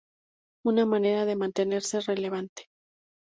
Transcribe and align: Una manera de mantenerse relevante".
Una 0.65 0.87
manera 0.87 1.25
de 1.25 1.35
mantenerse 1.35 2.01
relevante". 2.01 2.65